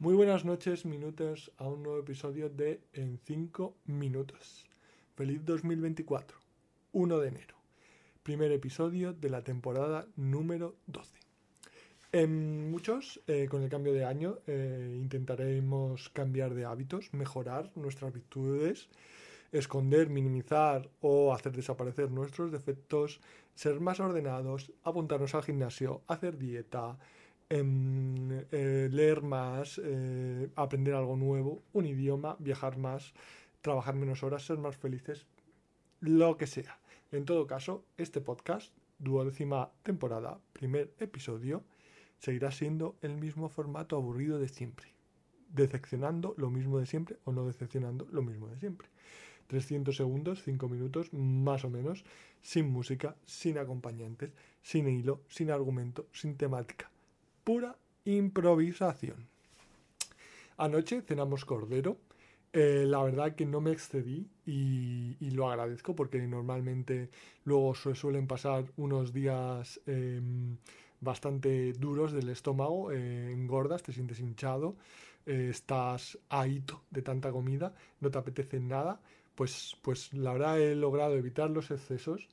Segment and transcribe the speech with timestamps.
[0.00, 4.64] Muy buenas noches, minutos, a un nuevo episodio de En 5 minutos.
[5.14, 6.38] Feliz 2024,
[6.92, 7.54] 1 de enero.
[8.22, 11.18] Primer episodio de la temporada número 12.
[12.12, 18.10] En muchos, eh, con el cambio de año, eh, intentaremos cambiar de hábitos, mejorar nuestras
[18.14, 18.88] virtudes,
[19.52, 23.20] esconder, minimizar o hacer desaparecer nuestros defectos,
[23.54, 26.98] ser más ordenados, apuntarnos al gimnasio, hacer dieta,
[27.52, 33.12] eh, leer más, eh, aprender algo nuevo, un idioma, viajar más,
[33.60, 35.26] trabajar menos horas, ser más felices,
[36.00, 36.78] lo que sea.
[37.10, 41.64] En todo caso, este podcast, duodécima temporada, primer episodio,
[42.20, 44.86] seguirá siendo el mismo formato aburrido de siempre.
[45.52, 48.88] Decepcionando lo mismo de siempre o no decepcionando lo mismo de siempre.
[49.48, 52.04] 300 segundos, 5 minutos, más o menos,
[52.42, 54.30] sin música, sin acompañantes,
[54.62, 56.88] sin hilo, sin argumento, sin temática.
[57.50, 59.26] Pura improvisación.
[60.56, 61.96] Anoche cenamos cordero.
[62.52, 67.10] Eh, la verdad que no me excedí y, lo agradezco porque normalmente
[67.42, 70.20] luego se suelen pasar unos días eh,
[71.00, 74.76] bastante duros del estómago, eh, engordas, te sientes hinchado,
[75.26, 79.00] eh, estás ahito de tanta comida, no te apetece nada
[79.34, 82.28] pues, pues la verdad he logrado evitar los excesos,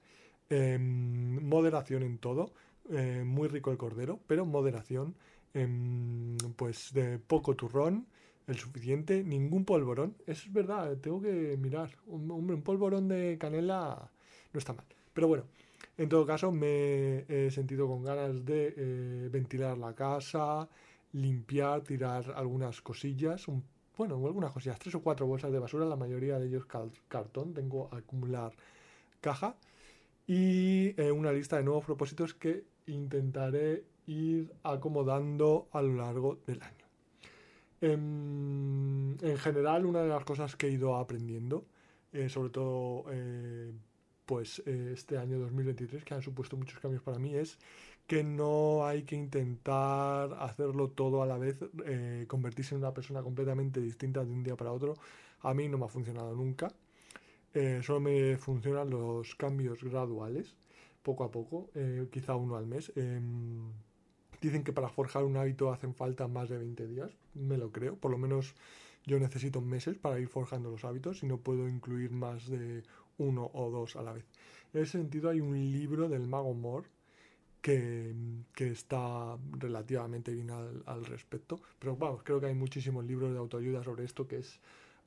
[0.50, 2.52] eh, moderación en todo,
[2.92, 5.16] eh, muy rico el cordero, pero moderación,
[5.54, 5.68] eh,
[6.56, 8.08] pues de poco turrón,
[8.48, 14.10] el suficiente, ningún polvorón, es verdad, tengo que mirar, un, hombre, un polvorón de canela
[14.54, 15.44] no está mal, pero bueno,
[15.98, 20.70] en todo caso me he sentido con ganas de eh, ventilar la casa,
[21.12, 23.46] limpiar, tirar algunas cosillas,
[23.98, 26.66] bueno, algunas cosillas, tres o cuatro bolsas de basura, la mayoría de ellos
[27.08, 28.54] cartón, tengo acumular
[29.20, 29.56] caja
[30.28, 36.61] y eh, una lista de nuevos propósitos que intentaré ir acomodando a lo largo del
[36.61, 36.86] año.
[37.80, 41.66] En, en general, una de las cosas que he ido aprendiendo,
[42.11, 43.72] eh, sobre todo eh,
[44.25, 47.58] pues este año 2023, que han supuesto muchos cambios para mí, es
[48.05, 51.58] que no hay que intentar hacerlo todo a la vez,
[52.27, 54.95] convertirse en una persona completamente distinta de un día para otro.
[55.42, 56.70] A mí no me ha funcionado nunca.
[57.60, 60.56] Eh, solo me funcionan los cambios graduales,
[61.02, 62.92] poco a poco, eh, quizá uno al mes.
[62.95, 63.72] Em,
[64.40, 67.96] dicen que para forjar un hábito hacen falta más de 20 días, me lo creo,
[67.96, 68.54] por lo menos
[69.08, 72.84] yo necesito meses para ir forjando los hábitos y no puedo incluir más de
[73.17, 74.26] uno o dos a la vez.
[74.72, 76.88] En ese sentido hay un libro del mago Moore
[77.60, 78.14] que,
[78.54, 81.60] que, está relativamente bien al, respecto.
[81.80, 84.60] Pero vamos, creo que hay muchísimos libros de autoayuda sobre esto que es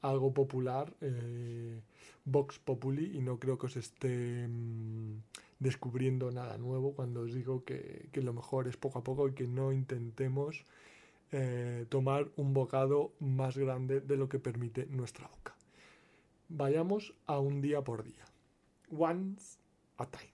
[0.03, 1.81] algo popular, eh,
[2.25, 5.23] Vox Populi, y no creo que os esté mmm,
[5.59, 9.47] descubriendo nada nuevo cuando os digo que, lo mejor es poco a poco y que
[9.47, 10.65] no intentemos
[11.33, 15.55] eh, tomar un bocado más grande de lo que permite nuestra boca.
[16.49, 18.25] Vayamos a un día por día.
[18.91, 19.59] Once
[19.99, 20.33] a time.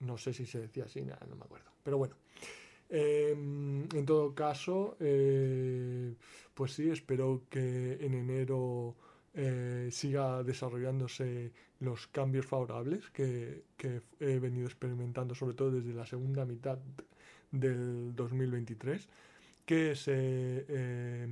[0.00, 1.70] No sé si se decía así, nada, no me acuerdo.
[1.82, 2.16] Pero bueno.
[2.90, 6.14] Eh, en todo caso, eh,
[6.52, 8.94] pues sí, espero que en enero
[9.90, 16.44] siga desarrollándose los cambios favorables que, que, he venido experimentando, sobre todo desde la segunda
[16.44, 16.78] mitad
[17.50, 19.08] del 2023.
[19.66, 21.26] Que se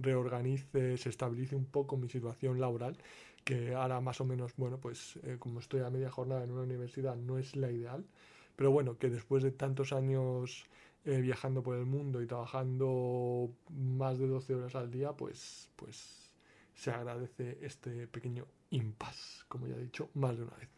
[0.00, 2.96] reorganice, se estabilice un poco mi situación laboral
[3.44, 6.62] que ahora más o menos, bueno, pues eh, como estoy a media jornada en una
[6.62, 8.04] universidad no es la ideal,
[8.56, 10.66] pero bueno, que después de tantos años
[11.04, 16.29] eh, viajando por el mundo y trabajando más de 12 horas al día, pues, pues
[16.80, 20.68] se agradece este pequeño impasse, como ya he dicho más de una vez.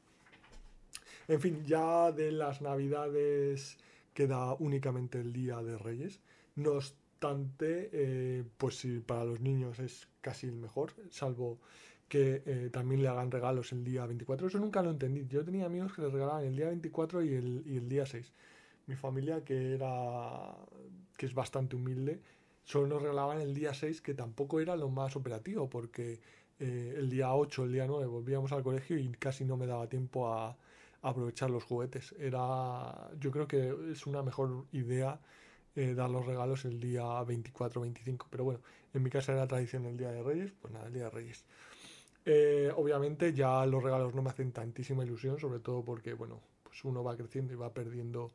[1.29, 3.79] En fin, ya de las navidades
[4.13, 6.21] queda únicamente el Día de Reyes.
[6.57, 11.61] No obstante, eh, pues si para los niños es casi el mejor, salvo
[12.09, 14.49] que eh, también le hagan regalos el día 24.
[14.49, 15.29] Eso nunca lo entendí.
[15.29, 18.33] Yo tenía amigos que les regalaban el día 24 y el, y el día 6.
[18.89, 20.53] Mi familia, que era
[21.17, 22.21] que es bastante humilde,
[22.65, 26.21] solo nos regalaban el día 6, que tampoco era lo más operativo, porque
[26.59, 29.89] eh, el día 8, el día 9 volvíamos al colegio y casi no me daba
[29.89, 30.57] tiempo a,
[31.03, 32.15] aprovechar los juguetes.
[32.19, 35.19] Era, yo creo que es una mejor idea
[35.75, 38.27] eh, dar los regalos el día 24-25.
[38.31, 38.61] Pero bueno,
[38.95, 41.45] en mi casa era tradición el día de Reyes, pues nada, el día de Reyes.
[42.25, 46.85] Eh, obviamente ya los regalos no me hacen tantísima ilusión, sobre todo porque, bueno, pues
[46.85, 48.31] uno va creciendo y va perdiendo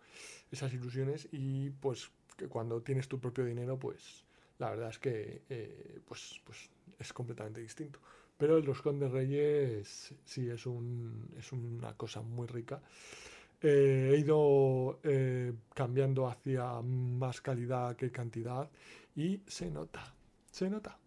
[0.52, 4.24] esas ilusiones y pues que cuando tienes tu propio dinero, pues
[4.60, 6.70] la verdad es que eh, pues, pues
[7.00, 8.00] es completamente distinto.
[8.38, 12.82] Pero el roscón de reyes sí es, un, es una cosa muy rica.
[13.62, 18.70] Eh, he ido eh, cambiando hacia más calidad que cantidad
[19.16, 20.14] Y se nota,
[20.52, 21.00] se nota.